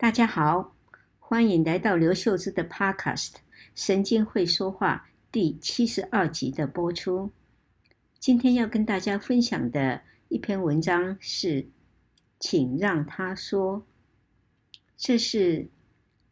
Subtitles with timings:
[0.00, 0.74] 大家好，
[1.18, 3.32] 欢迎来到刘秀芝的 Podcast
[3.74, 7.30] 《神经会说话》第七十二集的播出。
[8.18, 11.68] 今天要跟大家分享的一篇文章是，
[12.38, 13.86] 请让他说。
[14.96, 15.68] 这是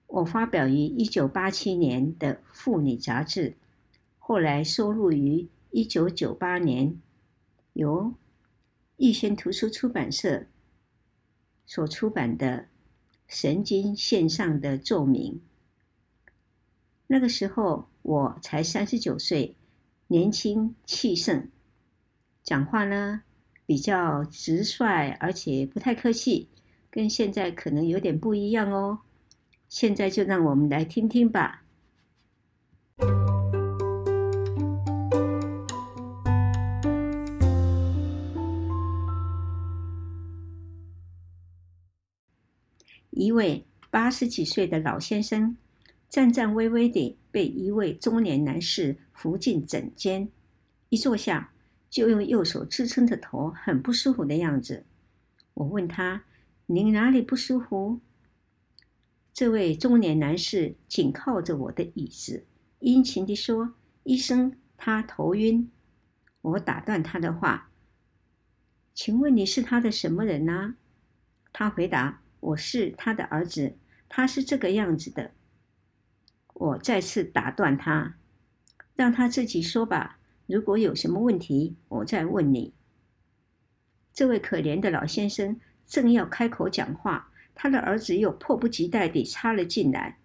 [0.06, 3.58] 我发表于一九八七年的《妇女》杂志，
[4.18, 6.98] 后来收录于一九九八年
[7.74, 8.14] 由
[8.96, 10.46] 逸仙图书出版社
[11.66, 12.67] 所出版的。
[13.28, 15.40] 神经线上的奏鸣。
[17.06, 19.54] 那个时候我才三十九岁，
[20.08, 21.48] 年轻气盛，
[22.42, 23.22] 讲话呢
[23.66, 26.48] 比较直率，而且不太客气，
[26.90, 29.00] 跟现在可能有点不一样哦。
[29.68, 31.64] 现在就让我们来听听吧。
[43.18, 45.56] 一位八十几岁的老先生，
[46.08, 50.28] 颤颤巍巍地被一位中年男士扶进诊间，
[50.88, 51.52] 一坐下
[51.90, 54.84] 就用右手支撑着头，很不舒服的样子。
[55.54, 56.22] 我问他
[56.66, 57.98] ：“您哪里不舒服？”
[59.34, 62.46] 这位中年男士紧靠着我的椅子，
[62.78, 65.68] 殷勤地说：“医生，他头晕。”
[66.40, 67.72] 我打断他的话
[68.94, 70.76] ：“请问你是他的什么人呢？”
[71.52, 72.22] 他回答。
[72.40, 73.76] 我是他的儿子，
[74.08, 75.32] 他是这个样子的。
[76.54, 78.16] 我再次打断他，
[78.94, 80.18] 让他自己说吧。
[80.46, 82.74] 如果有什么问题，我再问你。
[84.12, 90.18] 这位可怜的老先生正要开口讲话，他的儿子又迫不及待地插了进来。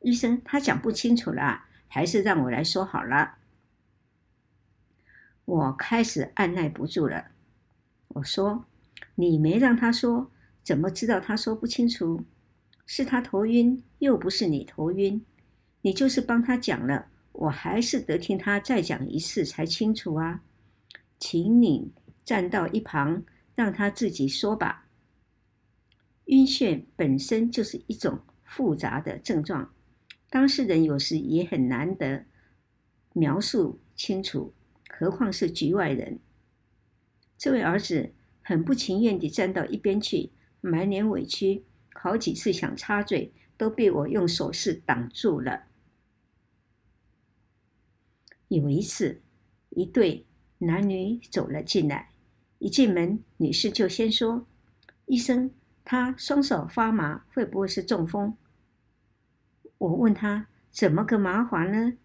[0.00, 3.36] 医生，他讲不清楚了，还是让我来说好了。
[5.44, 7.28] 我开始按捺不住了。
[8.08, 8.66] 我说
[9.16, 10.30] ：“你没让他说。”
[10.64, 12.24] 怎么知道他说不清楚？
[12.86, 15.24] 是他头晕，又不是你头晕。
[15.82, 20.42] 你就是帮他讲了，我还是得听他再讲一次才清楚啊。
[21.18, 21.92] 请你
[22.24, 23.22] 站到一旁，
[23.54, 24.86] 让他自己说吧。
[26.26, 29.74] 晕眩本身就是一种复杂的症状，
[30.30, 32.24] 当事人有时也很难得
[33.12, 34.54] 描述清楚，
[34.88, 36.18] 何况是局外人。
[37.36, 38.12] 这位儿子
[38.42, 40.30] 很不情愿地站到一边去。
[40.64, 45.64] 满脸委屈，好几次想插嘴，都被我用手势挡住了。
[48.48, 49.20] 有一次，
[49.68, 50.24] 一对
[50.58, 52.08] 男女走了进来，
[52.60, 54.46] 一进门，女士就先说
[55.04, 55.50] ：“医生，
[55.84, 58.34] 他双手发麻，会不会是中风？”
[59.76, 61.98] 我问他：“怎么个麻法呢？”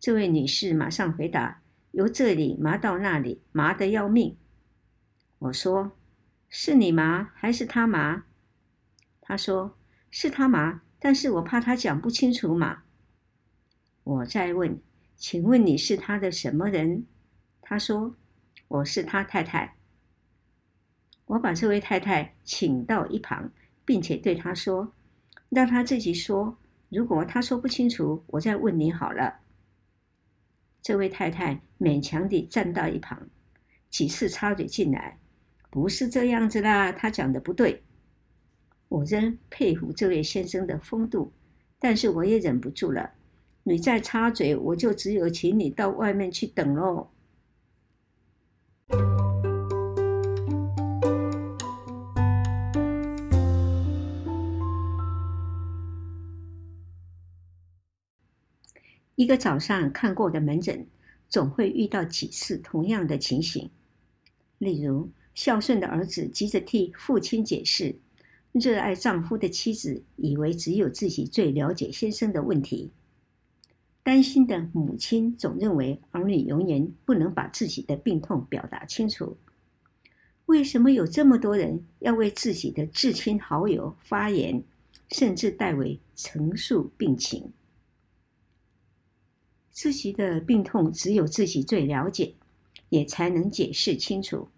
[0.00, 1.60] 这位女士马上回答
[1.92, 4.38] ：“由这里麻到那里，麻得要命。”
[5.40, 5.92] 我说。
[6.48, 8.24] 是你麻还是他麻？
[9.20, 9.76] 他说
[10.10, 12.84] 是他麻，但是我怕他讲不清楚嘛。
[14.04, 14.80] 我再问，
[15.16, 17.04] 请问你是他的什么人？
[17.60, 18.16] 他说
[18.68, 19.76] 我是他太太。
[21.26, 23.52] 我把这位太太请到一旁，
[23.84, 24.94] 并且对他说，
[25.50, 26.56] 让他自己说。
[26.88, 29.40] 如果他说不清楚，我再问你好了。
[30.80, 33.28] 这位太太勉强地站到一旁，
[33.90, 35.18] 几次插嘴进来。
[35.70, 37.82] 不是这样子啦，他讲的不对。
[38.88, 41.30] 我真佩服这位先生的风度，
[41.78, 43.10] 但是我也忍不住了。
[43.64, 47.10] 你再插嘴，我就只有请你到外面去等喽。
[59.16, 60.86] 一个早上看过的门诊，
[61.28, 63.70] 总会遇到几次同样的情形，
[64.56, 65.10] 例如。
[65.38, 67.94] 孝顺的儿子急着替父亲解释，
[68.50, 72.90] 热爱丈夫的妻子以为只有自己最了解先生的问题，
[74.02, 79.36] 担心的母亲总认为儿女永远不能把自己的病痛表达清楚。
[80.46, 84.64] 为什么有这么多人要为自己的至亲好友发言，
[85.12, 87.52] 甚至代为陈述病情？
[89.70, 92.34] 自己的病痛只有自己最了解，
[92.88, 94.48] 也才能解释清楚。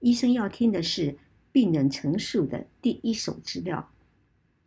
[0.00, 1.16] 医生要听的是
[1.52, 3.90] 病人陈述的第一手资料，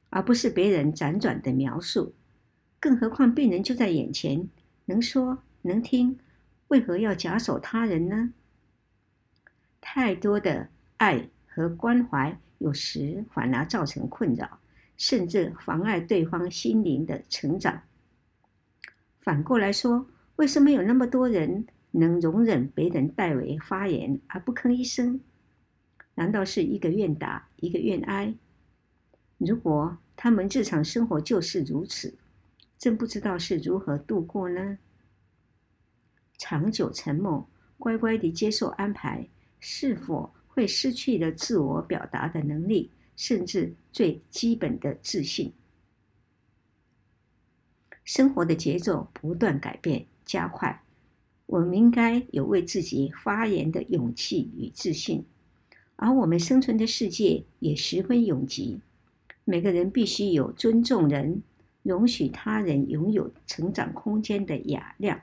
[0.10, 2.14] 而不是别人辗转的描述。
[2.80, 4.48] 更何况病人就在眼前，
[4.86, 6.20] 能说能听，
[6.68, 8.34] 为何要假手他人呢？
[9.82, 14.60] 太多的爱和关怀，有时反而造成困扰，
[14.98, 17.82] 甚至妨碍对方心灵的成长。
[19.20, 21.66] 反过来说，为什么有那么多人？
[21.96, 25.22] 能容忍别人代为发言而不吭一声，
[26.16, 28.36] 难道是一个愿打一个愿挨？
[29.38, 32.16] 如果他们日常生活就是如此，
[32.80, 34.80] 真不知道是如何度过呢？
[36.38, 37.48] 长久沉默，
[37.78, 39.30] 乖乖地接受安排，
[39.60, 45.54] 是否会失去了自我表达的能力，甚至最基本的自信？
[48.04, 50.83] 生活的节奏不断改变、加快，
[51.54, 55.24] 我们应该有为自己发言的勇气与自信。
[55.98, 58.82] 而我们生存的世界也十分拥挤，
[59.46, 61.44] 每个人必须有尊重人、
[61.84, 65.22] 容许他人拥有成长空间的雅量。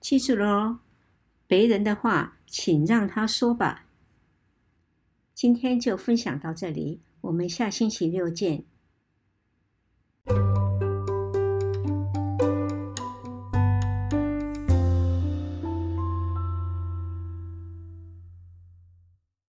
[0.00, 0.78] 记住了哦，
[1.46, 3.84] 别人的话，请让他说吧。
[5.34, 8.64] 今天就分享到这里，我们下星期六见。